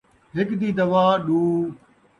ہک 0.35 0.49
دی 0.59 0.69
دوا، 0.77 1.05
ݙو 1.25 1.39